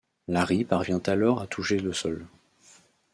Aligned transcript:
Larry 0.27 0.63
parvient 0.65 0.97
alors 1.05 1.41
à 1.41 1.45
toucher 1.45 1.77
le 1.77 1.93
sol. 1.93 2.25